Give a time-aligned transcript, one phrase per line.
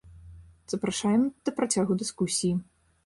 [0.73, 2.55] Запрашаем да працягу дыскусіі.